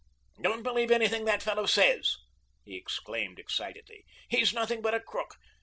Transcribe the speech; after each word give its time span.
"Don't 0.41 0.63
believe 0.63 0.89
anything 0.89 1.25
that 1.25 1.43
fellow 1.43 1.67
says," 1.67 2.17
he 2.63 2.75
exclaimed 2.75 3.37
excitedly: 3.37 4.03
"he's 4.29 4.51
nothing 4.51 4.81
but 4.81 4.95
a 4.95 4.99
crook. 4.99 5.35